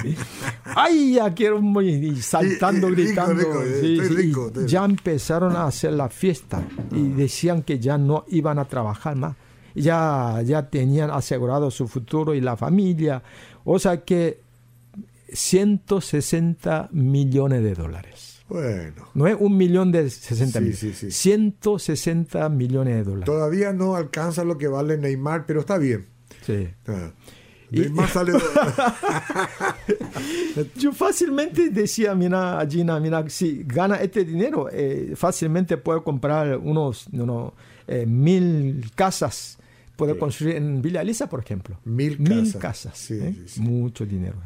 ¿eh? 0.04 0.16
Ay, 0.74 1.14
ya 1.14 1.32
quiero 1.32 1.62
muy 1.62 2.16
saltando, 2.20 2.88
Y- 2.88 2.92
y 2.92 2.94
rico, 2.96 3.02
gritando. 3.04 3.34
rico, 3.40 3.62
Sí, 3.80 3.96
sí, 4.00 4.14
rico, 4.14 4.52
ya 4.66 4.84
empezaron 4.84 5.54
a 5.54 5.66
hacer 5.66 5.92
la 5.92 6.08
fiesta 6.08 6.62
y 6.90 7.08
decían 7.10 7.62
que 7.62 7.78
ya 7.78 7.96
no 7.96 8.24
iban 8.28 8.58
a 8.58 8.64
trabajar 8.64 9.14
más. 9.16 9.36
Ya, 9.74 10.42
ya 10.44 10.68
tenían 10.68 11.10
asegurado 11.10 11.70
su 11.70 11.86
futuro 11.88 12.34
y 12.34 12.40
la 12.40 12.56
familia. 12.56 13.22
O 13.64 13.78
sea 13.78 14.02
que 14.04 14.42
160 15.32 16.88
millones 16.92 17.62
de 17.62 17.74
dólares. 17.74 18.31
Bueno, 18.52 19.08
No 19.14 19.26
es 19.26 19.36
un 19.38 19.56
millón 19.56 19.92
de 19.92 20.08
60 20.10 20.58
Sí, 20.58 20.64
mil. 20.64 20.74
sí, 20.76 20.92
sí. 20.92 21.10
160 21.10 22.48
millones 22.48 22.96
de 22.96 23.04
dólares. 23.04 23.24
todavía 23.26 23.72
no 23.72 23.94
alcanza 23.96 24.44
lo 24.44 24.58
que 24.58 24.68
vale 24.68 24.98
Neymar, 24.98 25.46
pero 25.46 25.60
está 25.60 25.78
bien. 25.78 26.06
Sí. 26.44 26.68
Ah. 26.86 27.10
Y- 27.70 27.80
Neymar 27.80 28.08
sale. 28.10 28.32
Yo 30.76 30.92
fácilmente 30.92 31.70
decía, 31.70 32.14
mira, 32.14 32.64
Gina, 32.68 32.98
mira, 33.00 33.28
si 33.28 33.62
gana 33.64 33.96
este 33.96 34.24
dinero, 34.24 34.68
eh, 34.70 35.12
fácilmente 35.16 35.76
puede 35.78 36.02
comprar 36.02 36.58
unos 36.58 37.10
no, 37.12 37.24
no, 37.26 37.54
eh, 37.86 38.04
mil 38.06 38.90
casas. 38.94 39.58
Puede 39.96 40.14
Sí. 40.14 40.18
construir 40.18 40.56
en 40.56 40.82
Villa 40.82 41.02
Elisa, 41.02 41.28
por 41.28 41.40
ejemplo. 41.40 41.78
Mil 41.84 42.18
Mil 42.18 42.44
casas. 42.52 42.56
casas. 42.60 42.98
Sí, 42.98 43.14
¿eh? 43.20 43.34
Mucho 43.58 44.04
dinero. 44.04 44.36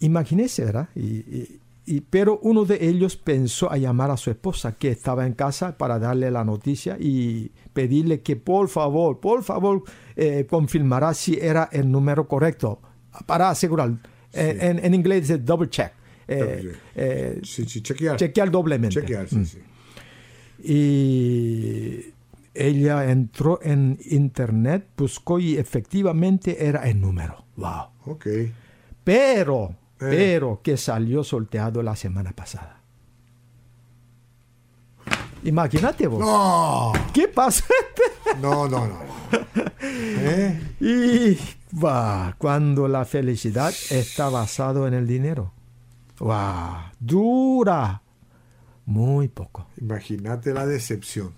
¿Eh? 0.00 0.06
Imagínese, 0.06 0.64
¿verdad? 0.64 0.88
Y, 0.94 1.00
y- 1.00 1.60
y- 1.86 2.00
pero 2.02 2.38
uno 2.42 2.64
de 2.64 2.86
ellos 2.86 3.16
pensó 3.16 3.70
a 3.72 3.76
llamar 3.78 4.10
a 4.10 4.16
su 4.16 4.30
esposa 4.30 4.76
que 4.76 4.90
estaba 4.90 5.26
en 5.26 5.32
casa 5.32 5.76
para 5.78 5.98
darle 5.98 6.30
la 6.30 6.44
noticia 6.44 6.96
y 7.00 7.50
pedirle 7.72 8.20
que 8.20 8.36
por 8.36 8.68
favor, 8.68 9.20
por 9.20 9.42
favor, 9.42 9.82
eh, 10.16 10.46
confirmará 10.48 11.14
si 11.14 11.38
era 11.40 11.68
el 11.72 11.90
número 11.90 12.28
correcto 12.28 12.80
para 13.26 13.48
asegurar 13.50 13.90
En, 14.32 14.60
en- 14.60 14.84
en 14.84 14.94
inglés 14.94 15.22
dice 15.22 15.38
double 15.38 15.70
check. 15.70 15.92
Eh, 16.28 16.36
Double 16.38 16.62
check. 16.62 16.80
eh, 16.96 17.40
Sí, 17.42 17.64
sí, 17.64 17.80
chequear. 17.80 18.16
chequear 18.18 18.50
doblemente. 18.50 19.00
Chequear, 19.00 19.26
sí, 19.26 19.36
Mm. 19.36 19.44
sí. 19.46 19.58
Y 20.62 22.12
ella 22.54 23.10
entró 23.10 23.60
en 23.62 23.98
internet, 24.10 24.86
buscó 24.96 25.38
y 25.38 25.56
efectivamente 25.56 26.66
era 26.66 26.88
el 26.88 27.00
número. 27.00 27.44
Wow. 27.56 27.86
Ok. 28.06 28.26
Pero, 29.04 29.70
Eh. 29.70 29.74
Pero 29.98 30.60
que 30.62 30.76
salió 30.76 31.24
sorteado 31.24 31.82
la 31.82 31.96
semana 31.96 32.32
pasada. 32.32 32.80
Imagínate 35.44 36.06
vos. 36.06 36.20
No, 36.20 36.92
¿Qué 37.12 37.28
pasa? 37.28 37.64
no, 38.40 38.68
no, 38.68 38.86
no. 38.86 38.98
¿Eh? 39.80 40.74
y 40.80 41.38
va, 41.76 42.34
cuando 42.38 42.88
la 42.88 43.04
felicidad 43.04 43.72
está 43.90 44.28
basado 44.28 44.86
en 44.86 44.94
el 44.94 45.06
dinero. 45.06 45.52
Wow, 46.18 46.90
dura 46.98 48.02
muy 48.86 49.28
poco. 49.28 49.66
Imagínate 49.80 50.52
la 50.52 50.66
decepción. 50.66 51.32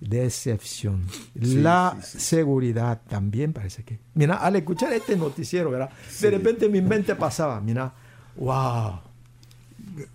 Decepción. 0.00 1.06
Sí, 1.08 1.56
la 1.56 1.96
sí, 2.02 2.18
sí. 2.18 2.20
seguridad 2.20 3.00
también 3.08 3.52
parece 3.52 3.84
que. 3.84 3.98
Mira, 4.14 4.36
al 4.36 4.56
escuchar 4.56 4.92
este 4.92 5.16
noticiero, 5.16 5.70
¿verdad? 5.70 5.90
De 6.20 6.30
repente 6.30 6.68
mi 6.68 6.80
mente 6.82 7.14
pasaba, 7.14 7.60
mira, 7.60 7.92
wow, 8.36 9.00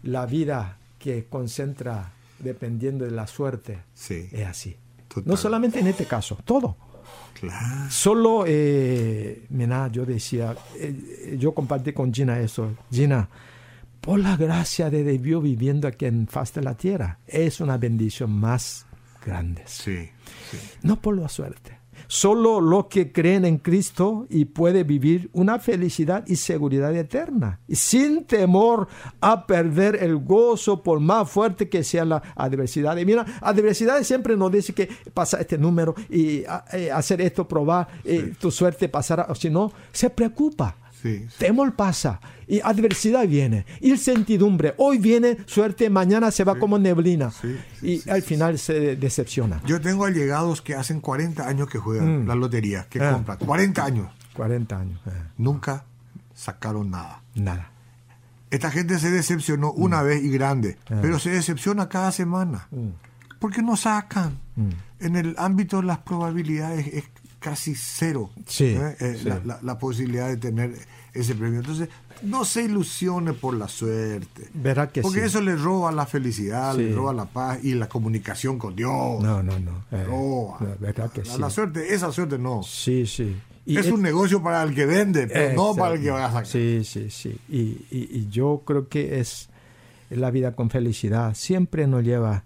la 0.03 0.25
vida 0.25 0.77
que 0.99 1.25
concentra 1.29 2.11
dependiendo 2.39 3.05
de 3.05 3.11
la 3.11 3.27
suerte 3.27 3.79
es 4.09 4.45
así. 4.45 4.75
Total. 5.07 5.23
No 5.25 5.37
solamente 5.37 5.79
en 5.79 5.87
este 5.87 6.05
caso, 6.05 6.37
todo. 6.43 6.75
claro. 7.39 7.89
Solo, 7.89 8.43
eh, 8.45 9.45
mira, 9.49 9.87
yo 9.87 10.05
decía, 10.05 10.55
eh, 10.75 11.37
yo 11.39 11.53
compartí 11.53 11.93
con 11.93 12.13
Gina 12.13 12.39
eso. 12.39 12.75
Gina, 12.91 13.29
por 14.01 14.19
la 14.19 14.35
gracia 14.35 14.89
de 14.89 15.17
Dios 15.17 15.41
viviendo 15.41 15.87
aquí 15.87 16.05
en 16.05 16.27
faz 16.27 16.53
de 16.53 16.61
la 16.61 16.75
tierra, 16.75 17.19
es 17.25 17.61
una 17.61 17.77
bendición 17.77 18.31
más 18.31 18.86
grande. 19.27 19.61
Sí, 19.65 20.09
sí. 20.51 20.57
No 20.81 20.95
por 21.01 21.17
la 21.17 21.29
suerte. 21.29 21.77
Solo 22.09 22.61
los 22.61 22.85
que 22.85 23.11
creen 23.11 23.43
en 23.43 23.57
Cristo 23.57 24.27
y 24.29 24.45
puede 24.45 24.83
vivir 24.83 25.29
una 25.33 25.59
felicidad 25.59 26.23
y 26.25 26.37
seguridad 26.37 26.95
eterna, 26.95 27.59
y 27.67 27.75
sin 27.75 28.23
temor 28.23 28.87
a 29.19 29.45
perder 29.45 29.97
el 30.01 30.15
gozo 30.15 30.83
por 30.83 31.01
más 31.01 31.29
fuerte 31.29 31.67
que 31.67 31.83
sea 31.83 32.05
la 32.05 32.21
adversidad. 32.35 32.95
Y 32.95 33.05
mira, 33.05 33.25
adversidad 33.41 34.01
siempre 34.03 34.37
nos 34.37 34.51
dice 34.53 34.73
que 34.73 34.87
pasa 35.13 35.41
este 35.41 35.57
número 35.57 35.95
y 36.09 36.45
a- 36.45 36.63
eh, 36.71 36.89
hacer 36.91 37.19
esto, 37.19 37.45
probar, 37.45 37.89
eh, 38.05 38.31
tu 38.39 38.51
suerte 38.51 38.87
pasará, 38.87 39.25
o 39.29 39.35
si 39.35 39.49
no, 39.49 39.73
se 39.91 40.09
preocupa. 40.09 40.77
Sí, 41.01 41.25
sí. 41.29 41.35
Temor 41.37 41.75
pasa 41.75 42.19
y 42.47 42.59
adversidad 42.61 43.27
viene. 43.27 43.65
Y 43.81 43.91
incertidumbre. 43.91 44.73
Hoy 44.77 44.97
viene 44.97 45.37
suerte, 45.45 45.89
mañana 45.89 46.31
se 46.31 46.43
va 46.43 46.55
como 46.57 46.79
neblina. 46.79 47.31
Y 47.81 48.07
al 48.09 48.21
final 48.23 48.57
se 48.57 48.95
decepciona. 48.95 49.61
Yo 49.65 49.79
tengo 49.79 50.05
allegados 50.05 50.61
que 50.61 50.73
hacen 50.75 50.99
40 51.01 51.47
años 51.47 51.69
que 51.69 51.77
juegan 51.77 52.23
Mm. 52.23 52.27
la 52.27 52.35
lotería, 52.35 52.87
que 52.89 52.99
Ah. 53.01 53.13
compran. 53.13 53.37
40 53.37 53.85
años. 53.85 54.09
40 54.33 54.79
años. 54.79 54.99
eh, 55.05 55.11
Nunca 55.37 55.85
sacaron 56.33 56.89
nada. 56.91 57.21
nada. 57.35 57.71
Esta 58.49 58.71
gente 58.71 58.97
se 58.97 59.11
decepcionó 59.11 59.71
una 59.73 60.01
vez 60.03 60.23
y 60.23 60.29
grande, 60.29 60.77
Ah. 60.89 60.99
pero 61.01 61.19
se 61.19 61.29
decepciona 61.31 61.89
cada 61.89 62.11
semana. 62.11 62.67
Mm. 62.71 62.89
Porque 63.39 63.61
no 63.61 63.75
sacan. 63.77 64.39
Mm. 64.55 64.69
En 64.99 65.15
el 65.15 65.35
ámbito 65.37 65.77
de 65.77 65.83
las 65.83 65.99
probabilidades 65.99 66.87
es 66.87 67.03
casi 67.39 67.75
cero 67.75 68.29
Sí, 68.47 68.65
¿eh? 68.65 68.95
Eh, 68.99 69.17
sí. 69.21 69.29
La, 69.29 69.41
la- 69.45 69.59
la 69.61 69.77
posibilidad 69.79 70.27
de 70.27 70.37
tener 70.37 70.73
ese 71.13 71.35
premio. 71.35 71.59
Entonces, 71.59 71.89
no 72.23 72.45
se 72.45 72.63
ilusione 72.63 73.33
por 73.33 73.53
la 73.55 73.67
suerte. 73.67 74.49
Verá 74.53 74.89
que 74.89 75.01
Porque 75.01 75.19
sí. 75.21 75.25
eso 75.27 75.41
le 75.41 75.55
roba 75.55 75.91
la 75.91 76.05
felicidad, 76.05 76.75
le 76.75 76.93
roba 76.93 77.13
la 77.13 77.25
paz 77.25 77.59
y 77.63 77.73
la 77.75 77.87
comunicación 77.87 78.57
con 78.57 78.75
Dios. 78.75 78.91
No, 79.21 79.43
no, 79.43 79.59
no. 79.59 79.83
eh, 79.91 80.03
Roba. 80.03 80.57
no, 80.59 80.67
verdad 80.79 81.11
que 81.11 81.23
la, 81.23 81.33
sí. 81.33 81.39
la 81.39 81.49
suerte, 81.49 81.93
esa 81.93 82.11
suerte 82.11 82.37
no. 82.39 82.63
Sí, 82.63 83.05
sí. 83.05 83.35
Y 83.65 83.77
es 83.77 83.87
un 83.87 84.01
negocio 84.01 84.41
para 84.41 84.63
el 84.63 84.73
que 84.73 84.85
vende, 84.85 85.27
pero 85.27 85.53
no 85.55 85.75
para 85.75 85.95
el 85.95 86.01
que 86.01 86.09
va 86.09 86.25
a 86.25 86.29
sacar. 86.29 86.47
Sí, 86.47 86.81
sí, 86.85 87.09
sí. 87.09 87.37
Y, 87.49 87.59
y- 87.91 88.09
y 88.11 88.27
yo 88.31 88.61
creo 88.65 88.87
que 88.87 89.19
es 89.19 89.49
la 90.09 90.31
vida 90.31 90.55
con 90.55 90.69
felicidad. 90.69 91.35
Siempre 91.35 91.85
nos 91.85 92.03
lleva 92.03 92.43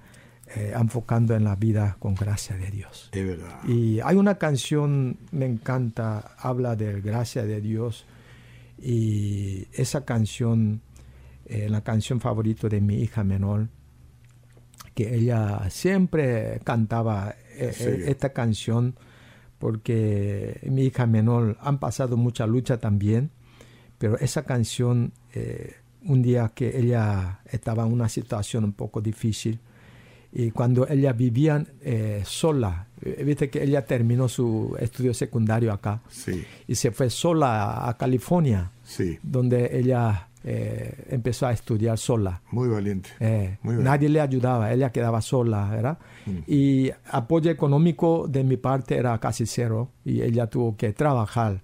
eh, 0.53 0.73
enfocando 0.75 1.33
en 1.33 1.45
la 1.45 1.55
vida 1.55 1.95
con 1.97 2.13
gracia 2.13 2.57
de 2.57 2.69
Dios. 2.69 3.09
Es 3.13 3.25
verdad. 3.25 3.63
Y 3.65 4.01
hay 4.01 4.17
una 4.17 4.35
canción, 4.35 5.17
me 5.31 5.45
encanta, 5.45 6.35
habla 6.37 6.75
de 6.75 6.99
gracia 6.99 7.45
de 7.45 7.61
Dios. 7.61 8.05
Y 8.77 9.67
esa 9.71 10.03
canción, 10.03 10.81
eh, 11.45 11.69
la 11.69 11.85
canción 11.85 12.19
favorita 12.19 12.67
de 12.67 12.81
mi 12.81 12.95
hija 12.95 13.23
menor, 13.23 13.69
que 14.93 15.15
ella 15.15 15.69
siempre 15.69 16.59
cantaba 16.65 17.33
eh, 17.55 18.03
esta 18.07 18.33
canción 18.33 18.95
porque 19.57 20.59
mi 20.63 20.83
hija 20.83 21.05
menor 21.05 21.57
han 21.61 21.79
pasado 21.79 22.17
mucha 22.17 22.45
lucha 22.45 22.77
también, 22.77 23.31
pero 23.99 24.17
esa 24.17 24.43
canción, 24.43 25.13
un 26.03 26.21
día 26.23 26.51
que 26.53 26.77
ella 26.77 27.39
estaba 27.45 27.85
en 27.85 27.93
una 27.93 28.09
situación 28.09 28.65
un 28.65 28.73
poco 28.73 28.99
difícil, 28.99 29.61
y 30.33 30.51
cuando 30.51 30.87
ella 30.87 31.13
vivía 31.13 31.63
eh, 31.81 32.21
sola, 32.25 32.87
eh, 33.01 33.23
viste 33.25 33.49
que 33.49 33.63
ella 33.63 33.85
terminó 33.85 34.27
su 34.29 34.75
estudio 34.79 35.13
secundario 35.13 35.73
acá 35.73 36.01
Sí, 36.09 36.43
y 36.67 36.75
se 36.75 36.91
fue 36.91 37.09
sola 37.09 37.87
a, 37.87 37.97
California, 37.97 38.71
sí. 38.83 39.19
donde 39.23 39.77
ella 39.77 40.27
eh, 40.43 41.05
empezó 41.09 41.47
a 41.47 41.51
estudiar 41.51 41.97
sola. 41.97 42.41
Muy 42.51 42.69
valiente. 42.69 43.09
Eh, 43.19 43.57
Muy 43.61 43.75
bien. 43.75 43.83
nadie 43.85 44.09
le 44.09 44.21
ayudaba, 44.21 44.71
ella 44.73 44.91
quedaba 44.91 45.21
sola, 45.21 45.69
¿verdad? 45.69 45.97
Mm. 46.25 46.37
Y 46.47 46.91
apoyo 47.11 47.51
económico 47.51 48.25
de 48.27 48.43
mi 48.43 48.57
parte 48.57 48.95
era 48.95 49.17
casi 49.19 49.45
cero 49.45 49.89
y 50.05 50.21
ella 50.21 50.47
tuvo 50.47 50.75
que 50.77 50.93
trabajar 50.93 51.61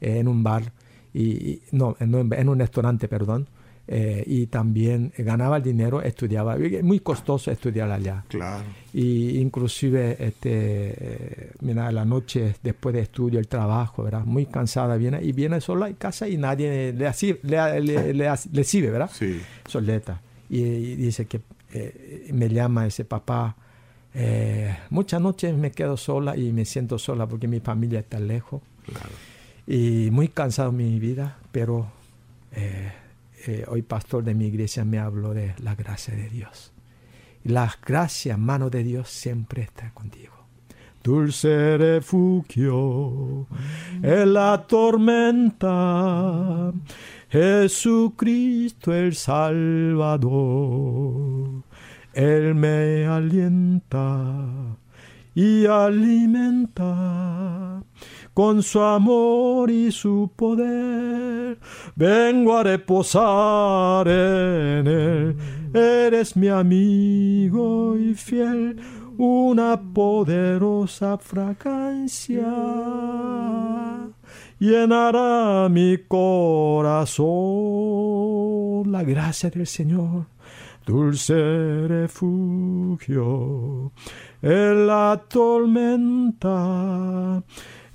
en 0.00 0.28
un 0.28 0.42
bar, 0.42 0.72
y, 1.14 1.22
y- 1.52 1.62
no, 1.72 1.96
en, 1.98 2.14
un- 2.14 2.32
en 2.34 2.48
un 2.50 2.58
restaurante, 2.58 3.08
perdón, 3.08 3.48
eh, 3.88 4.24
y 4.26 4.46
también 4.48 5.12
ganaba 5.16 5.58
el 5.58 5.62
dinero, 5.62 6.02
estudiaba, 6.02 6.56
muy 6.82 6.98
costoso 7.00 7.50
estudiar 7.52 7.90
allá. 7.90 8.24
Claro. 8.28 8.64
Y 8.92 9.38
inclusive, 9.38 10.16
este, 10.18 10.50
eh, 10.50 11.50
mira, 11.60 11.92
la 11.92 12.04
noche 12.04 12.54
después 12.62 12.94
de 12.94 13.02
estudio, 13.02 13.38
el 13.38 13.46
trabajo, 13.46 14.02
¿verdad? 14.02 14.24
Muy 14.24 14.46
cansada, 14.46 14.96
viene 14.96 15.22
y 15.22 15.30
viene 15.32 15.60
sola 15.60 15.86
a 15.86 15.92
casa 15.94 16.28
y 16.28 16.36
nadie 16.36 16.92
le, 16.92 17.06
asi- 17.06 17.38
le, 17.42 17.80
le, 17.80 18.12
le, 18.14 18.30
le 18.52 18.64
sirve, 18.64 18.90
¿verdad? 18.90 19.10
Sí. 19.12 19.40
Soleta. 19.68 20.20
Y, 20.50 20.58
y 20.62 20.96
dice 20.96 21.26
que 21.26 21.40
eh, 21.72 22.28
me 22.32 22.48
llama 22.48 22.86
ese 22.86 23.04
papá. 23.04 23.54
muchas 24.90 25.20
noches 25.20 25.54
me 25.54 25.70
quedo 25.70 25.96
sola 25.96 26.36
y 26.36 26.50
me 26.52 26.64
siento 26.64 26.98
sola 26.98 27.26
porque 27.28 27.46
mi 27.46 27.60
familia 27.60 28.00
está 28.00 28.18
lejos. 28.18 28.62
Claro. 28.84 29.10
Y 29.66 30.10
muy 30.10 30.28
cansado 30.28 30.72
mi 30.72 30.98
vida, 30.98 31.36
pero 31.52 31.86
eh, 33.46 33.64
hoy 33.68 33.82
pastor 33.82 34.24
de 34.24 34.34
mi 34.34 34.46
iglesia 34.46 34.84
me 34.84 34.98
habló 34.98 35.32
de 35.32 35.54
la 35.58 35.74
gracia 35.74 36.14
de 36.14 36.28
Dios. 36.28 36.72
La 37.44 37.72
gracia, 37.84 38.36
mano 38.36 38.70
de 38.70 38.82
Dios, 38.82 39.08
siempre 39.08 39.62
está 39.62 39.92
contigo. 39.94 40.34
Dulce 41.02 41.78
refugio 41.78 43.46
en 44.02 44.32
la 44.32 44.66
tormenta, 44.66 46.72
Jesucristo 47.28 48.92
el 48.92 49.14
Salvador. 49.14 50.32
Él 52.12 52.54
me 52.56 53.06
alienta 53.06 54.76
y 55.36 55.66
alimenta 55.66 56.84
con 58.34 58.62
su 58.62 58.80
amor 58.80 59.70
y 59.70 59.92
su 59.92 60.32
poder. 60.34 61.58
Vengo 61.96 62.56
a 62.56 62.62
reposar 62.62 64.06
en 64.06 64.86
él. 64.86 65.36
Eres 65.74 66.36
mi 66.36 66.48
amigo 66.48 67.98
y 67.98 68.14
fiel, 68.14 68.80
una 69.18 69.80
poderosa 69.92 71.18
fragancia 71.18 72.46
llenará 74.58 75.68
mi 75.68 75.98
corazón. 76.08 77.26
La 78.90 79.02
gracia 79.02 79.50
del 79.50 79.66
Señor 79.66 80.28
dulce 80.86 81.86
refugio 81.88 83.92
en 84.40 84.86
la 84.86 85.22
tormenta, 85.28 87.42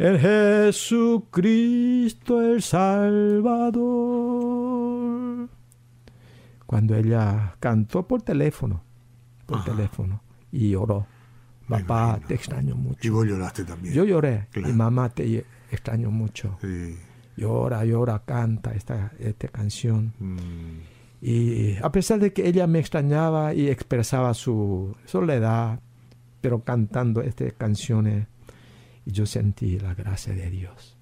en 0.04 0.20
Jesucristo 0.20 2.42
el 2.42 2.62
Salvador. 4.12 5.50
Cuando 6.66 6.96
ella 6.96 7.56
cantó 7.60 8.08
por 8.08 8.22
teléfono, 8.24 8.82
por 9.46 9.60
Ajá. 9.60 9.66
teléfono, 9.72 10.22
y 10.52 10.70
lloró, 10.72 11.06
papá, 11.68 12.20
te 12.28 12.34
extraño 12.36 12.76
Y 12.76 12.78
mucho. 12.78 13.14
vos 13.14 13.26
lloraste 13.28 13.64
también. 13.66 13.94
Yo 13.94 14.04
lloré, 14.06 14.48
Claro. 14.52 14.70
y 14.70 14.74
mamá, 14.74 15.10
te 15.10 15.46
extraño 15.72 16.10
mucho. 16.12 16.58
Sí. 16.62 16.96
llora, 17.38 17.84
llora, 17.86 18.20
canta 18.26 18.74
esta, 18.74 19.12
esta 19.20 19.48
canción. 19.48 20.14
Mm. 20.20 20.80
Y 21.22 21.78
a 21.82 21.90
pesar 21.92 22.20
de 22.20 22.34
que 22.34 22.48
ella 22.48 22.68
me 22.68 22.80
extrañaba 22.80 23.54
y 23.54 23.70
expresaba 23.70 24.34
su 24.34 24.96
soledad, 25.06 25.80
pero 26.42 26.64
cantando 26.64 27.22
estas 27.22 27.54
canciones, 27.54 28.28
yo 29.06 29.26
sentí 29.26 29.80
la 29.80 29.94
gracia 29.94 30.34
de 30.34 30.50
Dios. 30.50 30.98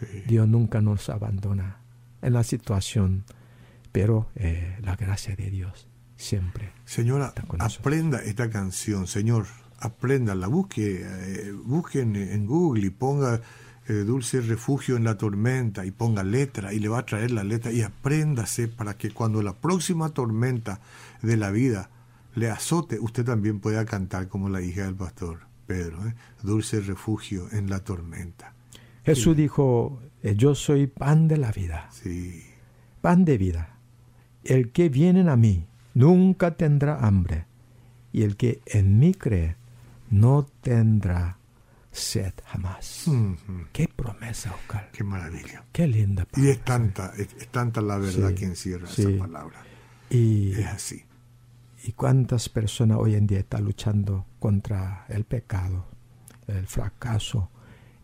Sí. 0.00 0.22
Dios 0.26 0.48
nunca 0.48 0.80
nos 0.80 1.08
abandona 1.08 1.78
en 2.22 2.32
la 2.32 2.42
situación, 2.44 3.24
pero 3.92 4.28
eh, 4.36 4.78
la 4.82 4.96
gracia 4.96 5.36
de 5.36 5.50
Dios 5.50 5.88
siempre. 6.16 6.72
Señora, 6.84 7.28
Está 7.28 7.42
con 7.42 7.58
nosotros. 7.58 7.78
aprenda 7.80 8.22
esta 8.22 8.50
canción, 8.50 9.06
señor, 9.06 9.46
apréndala, 9.78 10.46
busque, 10.46 11.00
eh, 11.02 11.52
busque 11.52 12.00
en, 12.00 12.16
en 12.16 12.46
Google 12.46 12.86
y 12.86 12.90
ponga 12.90 13.40
eh, 13.88 13.92
Dulce 13.92 14.40
Refugio 14.40 14.96
en 14.96 15.04
la 15.04 15.16
Tormenta 15.16 15.84
y 15.84 15.90
ponga 15.90 16.22
letra 16.22 16.72
y 16.72 16.78
le 16.78 16.88
va 16.88 17.00
a 17.00 17.06
traer 17.06 17.30
la 17.30 17.42
letra 17.44 17.72
y 17.72 17.82
apréndase 17.82 18.68
para 18.68 18.94
que 18.94 19.10
cuando 19.10 19.42
la 19.42 19.54
próxima 19.54 20.10
tormenta 20.10 20.80
de 21.22 21.36
la 21.36 21.50
vida 21.50 21.90
le 22.34 22.50
azote, 22.50 23.00
usted 23.00 23.24
también 23.24 23.58
pueda 23.60 23.84
cantar 23.86 24.28
como 24.28 24.48
la 24.48 24.62
hija 24.62 24.84
del 24.84 24.94
pastor 24.94 25.49
Pedro, 25.70 26.04
¿eh? 26.08 26.14
Dulce 26.42 26.80
Refugio 26.80 27.46
en 27.52 27.70
la 27.70 27.78
Tormenta. 27.80 28.54
Jesús 29.04 29.36
dijo, 29.36 30.00
eh, 30.22 30.34
yo 30.36 30.56
soy 30.56 30.88
pan 30.88 31.28
de 31.28 31.36
la 31.36 31.52
vida, 31.52 31.88
Sí, 31.92 32.42
pan 33.00 33.24
de 33.24 33.38
vida. 33.38 33.76
El 34.42 34.72
que 34.72 34.88
viene 34.88 35.28
a 35.30 35.36
mí 35.36 35.66
nunca 35.94 36.56
tendrá 36.56 36.98
hambre, 37.06 37.44
y 38.12 38.22
el 38.22 38.36
que 38.36 38.60
en 38.66 38.98
mí 38.98 39.14
cree 39.14 39.54
no 40.10 40.44
tendrá 40.60 41.38
sed 41.92 42.32
jamás. 42.46 43.04
Qué 43.72 43.86
promesa, 43.86 44.52
Oscar. 44.54 44.90
qué 44.92 45.04
maravilla. 45.04 45.64
Qué 45.72 45.86
linda 45.86 46.26
Y 46.36 46.48
es 46.48 46.58
palabra. 46.58 46.64
tanta, 46.94 47.12
es, 47.16 47.28
es 47.38 47.48
tanta 47.48 47.80
la 47.80 47.98
verdad 47.98 48.30
Sí, 48.30 48.34
que 48.34 48.44
encierra 48.46 48.88
sí. 48.88 49.02
esa 49.02 49.18
palabra. 49.18 49.62
Y, 50.10 50.52
Es 50.52 50.66
así. 50.66 51.04
Y 51.82 51.92
cuántas 51.92 52.48
personas 52.48 52.98
hoy 53.00 53.14
en 53.14 53.26
día 53.26 53.40
están 53.40 53.64
luchando 53.64 54.26
contra 54.38 55.06
el 55.08 55.24
pecado, 55.24 55.86
el 56.46 56.66
fracaso, 56.66 57.50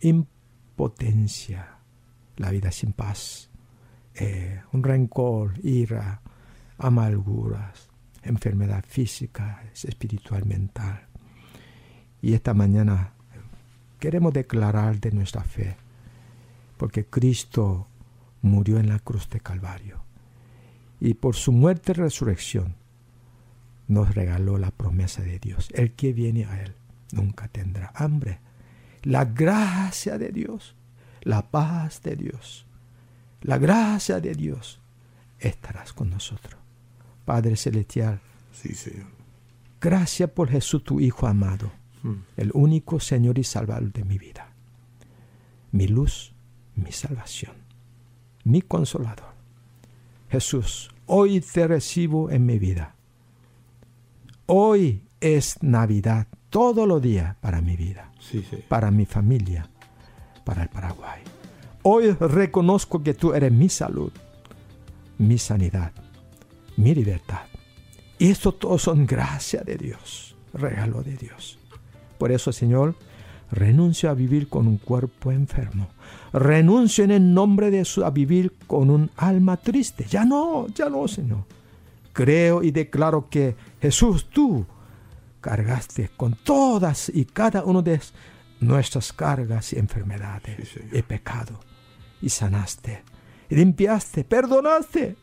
impotencia, 0.01 1.79
la 2.37 2.51
vida 2.51 2.71
sin 2.71 2.93
paz, 2.93 3.51
eh, 4.15 4.63
un 4.73 4.83
rencor, 4.83 5.55
ira, 5.63 6.23
amarguras, 6.79 7.89
enfermedad 8.23 8.85
física, 8.87 9.63
espiritual, 9.75 10.47
mental. 10.47 11.07
Y 12.23 12.33
esta 12.33 12.55
mañana 12.55 13.13
queremos 13.99 14.33
declarar 14.33 15.01
de 15.01 15.13
nuestra 15.13 15.43
fe, 15.43 15.77
porque 16.79 17.07
Cristo 17.07 17.89
murió 18.41 18.79
en 18.79 18.89
la 18.89 19.01
cruz 19.01 19.29
de 19.29 19.41
Calvario 19.41 20.03
y 20.99 21.15
por 21.15 21.35
su 21.35 21.53
muerte 21.53 21.93
y 21.93 21.95
resurrección 21.95 22.86
nos 23.89 24.15
regaló 24.15 24.59
la 24.59 24.71
promesa 24.71 25.23
de 25.23 25.39
Dios. 25.39 25.69
El 25.75 25.93
que 25.93 26.13
viene 26.13 26.45
a 26.45 26.63
Él 26.63 26.75
nunca 27.13 27.49
tendrá 27.49 27.93
hambre. 27.95 28.41
La 29.03 29.25
gracia 29.25 30.19
de 30.19 30.31
Dios, 30.31 30.75
la 31.23 31.51
paz 31.51 32.03
de 32.03 32.17
Dios, 32.17 32.67
la 33.43 33.59
gracia 33.59 34.21
de 34.21 34.35
Dios 34.35 34.81
estarás 35.39 35.93
con 35.93 36.11
nosotros. 36.11 36.61
Padre 37.25 37.57
Celestial, 37.57 38.21
Sí, 38.53 38.75
Señor. 38.75 39.07
gracias 39.81 40.31
por 40.31 40.49
Jesús 40.49 40.83
tu 40.83 40.99
Hijo 41.01 41.27
amado, 41.27 41.71
Mm. 42.03 42.15
el 42.37 42.51
único 42.55 42.99
Señor 43.01 43.39
y 43.39 43.45
Salvador 43.45 43.93
de 43.93 44.05
mi 44.05 44.19
vida. 44.19 44.49
Mi 45.73 45.87
luz, 45.89 46.33
mi 46.75 46.91
salvación, 46.93 47.55
mi 48.45 48.63
consolador. 48.63 49.35
Jesús, 50.31 50.91
hoy 51.07 51.41
te 51.41 51.67
recibo 51.69 52.31
en 52.31 52.45
mi 52.47 52.59
vida. 52.59 52.96
Hoy 54.47 55.03
es 55.21 55.61
Navidad, 55.63 56.29
todos 56.51 56.87
los 56.87 57.03
días 57.03 57.37
para 57.41 57.61
mi 57.61 57.77
vida, 57.77 58.13
Sí, 58.21 58.45
sí. 58.49 58.59
para 58.69 58.91
mi 58.91 59.05
familia, 59.05 59.69
para 60.45 60.63
el 60.63 60.69
Paraguay. 60.69 61.21
Hoy 61.83 62.13
reconozco 62.13 63.03
que 63.03 63.15
tú 63.15 63.33
eres 63.35 63.51
mi 63.53 63.69
salud, 63.69 64.13
mi 65.19 65.39
sanidad, 65.39 65.93
mi 66.77 66.95
libertad. 66.95 67.43
Y 68.19 68.31
esto 68.31 68.53
todo 68.53 68.79
son 68.79 69.05
gracias 69.07 69.65
de 69.65 69.77
Dios, 69.77 70.37
regalo 70.55 71.03
de 71.03 71.17
Dios. 71.17 71.59
Por 72.19 72.31
eso, 72.33 72.53
Señor, 72.53 72.95
renuncio 73.51 74.11
a 74.11 74.15
vivir 74.15 74.49
con 74.49 74.67
un 74.69 74.79
cuerpo 74.79 75.33
enfermo. 75.33 75.89
Renuncio 76.33 77.05
en 77.05 77.11
el 77.11 77.35
nombre 77.35 77.71
de 77.71 77.79
Jesús 77.79 78.05
a 78.05 78.11
vivir 78.11 78.55
con 78.67 78.91
un 78.91 79.11
alma 79.17 79.57
triste. 79.57 80.07
Ya 80.09 80.25
no, 80.25 80.67
ya 80.69 80.89
no, 80.89 81.07
Señor. 81.09 81.45
Creo 82.13 82.63
y 82.63 82.71
declaro 82.71 83.29
que 83.29 83.55
Jesús, 83.87 84.29
tú 84.31 84.67
cargaste 85.41 86.11
con 86.17 86.35
todas 86.35 87.11
y 87.15 87.25
cada 87.25 87.65
una 87.65 87.83
de 87.83 88.01
nuestras 88.61 89.13
cargas 89.13 89.73
y 89.73 89.79
enfermedades 89.79 90.69
Sí, 90.69 90.81
y 90.93 91.03
pecado. 91.03 91.61
Y 92.21 92.29
sanaste, 92.31 93.03
y 93.49 93.55
limpiaste, 93.57 94.25
perdonaste 94.25 95.17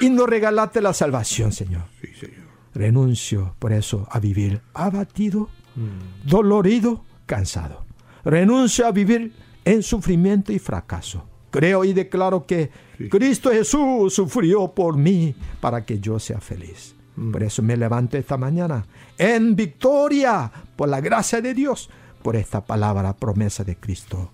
y 0.00 0.10
nos 0.10 0.28
regalaste 0.28 0.80
la 0.80 0.92
salvación, 0.92 1.52
Señor. 1.52 1.84
Sí, 2.00 2.08
Señor. 2.18 2.42
Renuncio 2.74 3.54
por 3.58 3.72
eso 3.72 4.06
a 4.10 4.18
vivir 4.18 4.60
abatido, 4.74 5.48
Mm. 5.74 6.28
dolorido, 6.28 7.02
cansado. 7.26 7.84
Renuncio 8.24 8.86
a 8.86 8.92
vivir 8.92 9.32
en 9.64 9.82
sufrimiento 9.82 10.52
y 10.52 10.58
fracaso. 10.58 11.24
Creo 11.50 11.84
y 11.84 11.92
declaro 11.94 12.44
que 12.46 12.70
Sí. 12.98 13.08
Cristo 13.08 13.50
Jesús 13.50 14.14
sufrió 14.14 14.68
por 14.74 14.96
mí 14.96 15.34
para 15.60 15.84
que 15.84 15.98
yo 15.98 16.18
sea 16.18 16.40
feliz. 16.40 16.94
Por 17.14 17.42
eso 17.42 17.62
me 17.62 17.76
levanto 17.76 18.16
esta 18.16 18.36
mañana 18.36 18.86
en 19.18 19.54
victoria 19.54 20.50
por 20.76 20.88
la 20.88 21.00
gracia 21.00 21.40
de 21.40 21.52
Dios, 21.52 21.90
por 22.22 22.36
esta 22.36 22.64
palabra 22.64 23.14
promesa 23.14 23.64
de 23.64 23.76
Cristo 23.76 24.32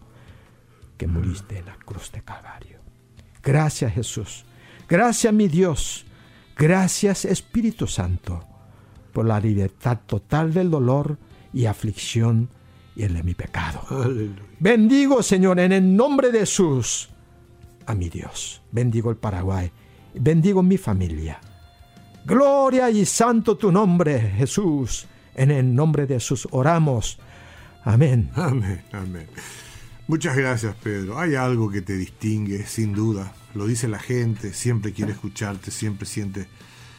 que 0.96 1.06
muriste 1.06 1.58
en 1.58 1.66
la 1.66 1.76
cruz 1.76 2.12
de 2.12 2.22
Calvario. 2.22 2.78
Gracias 3.42 3.94
Jesús. 3.94 4.44
Gracias 4.88 5.32
mi 5.32 5.48
Dios. 5.48 6.06
Gracias 6.56 7.24
Espíritu 7.24 7.86
Santo 7.86 8.44
por 9.12 9.26
la 9.26 9.40
libertad 9.40 9.98
total 10.06 10.52
del 10.52 10.70
dolor 10.70 11.18
y 11.52 11.66
aflicción 11.66 12.48
y 12.94 13.04
el 13.04 13.14
de 13.14 13.22
mi 13.22 13.34
pecado. 13.34 13.82
Aleluya. 13.90 14.42
Bendigo, 14.58 15.22
Señor, 15.22 15.60
en 15.60 15.72
el 15.72 15.96
nombre 15.96 16.30
de 16.30 16.40
Jesús 16.40 17.10
a 17.86 17.94
mi 17.94 18.08
Dios. 18.08 18.60
Bendigo 18.70 19.10
el 19.10 19.16
Paraguay. 19.16 19.70
Bendigo 20.14 20.62
mi 20.62 20.76
familia. 20.76 21.40
Gloria 22.24 22.90
y 22.90 23.04
santo 23.04 23.57
tu 23.57 23.72
nombre, 23.72 24.20
Jesús. 24.20 25.07
En 25.35 25.50
el 25.50 25.74
nombre 25.74 26.07
de 26.07 26.14
Jesús 26.14 26.48
oramos. 26.50 27.18
Amén. 27.85 28.31
Amén, 28.35 28.83
amén. 28.92 29.26
Muchas 30.09 30.37
gracias, 30.37 30.74
Pedro. 30.83 31.18
Hay 31.18 31.35
algo 31.35 31.70
que 31.70 31.83
te 31.83 31.96
distingue, 31.96 32.66
sin 32.66 32.94
duda. 32.94 33.33
Lo 33.54 33.66
dice 33.66 33.88
la 33.88 33.98
gente, 33.98 34.52
siempre 34.52 34.92
quiere 34.92 35.12
escucharte, 35.12 35.70
siempre 35.70 36.07
siente, 36.07 36.48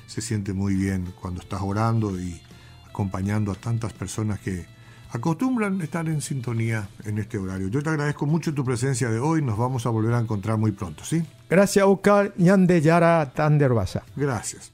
se 0.07 0.21
siente 0.21 0.53
muy 0.53 0.75
bien 0.75 1.13
cuando 1.19 1.41
estás 1.41 1.61
orando 1.61 2.19
y 2.19 2.41
acompañando 2.87 3.51
a 3.51 3.55
tantas 3.55 3.93
personas 3.93 4.39
que 4.39 4.65
acostumbran 5.11 5.81
estar 5.81 6.07
en 6.07 6.21
sintonía 6.21 6.87
en 7.03 7.17
este 7.17 7.37
horario. 7.37 7.67
Yo 7.67 7.81
te 7.81 7.89
agradezco 7.89 8.25
mucho 8.25 8.53
tu 8.53 8.63
presencia 8.63 9.09
de 9.09 9.19
hoy. 9.19 9.41
Nos 9.41 9.57
vamos 9.57 9.85
a 9.85 9.89
volver 9.89 10.13
a 10.13 10.19
encontrar 10.19 10.57
muy 10.57 10.71
pronto, 10.71 11.03
¿sí? 11.03 11.23
Gracias, 11.49 11.85
Oscar. 11.85 12.33
Ñande 12.37 12.81
Yara 12.81 13.31
Tanderbasa. 13.33 14.03
Gracias. 14.15 14.71